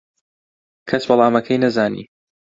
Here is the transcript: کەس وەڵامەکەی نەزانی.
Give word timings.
کەس 0.89 1.03
وەڵامەکەی 1.09 1.61
نەزانی. 1.63 2.03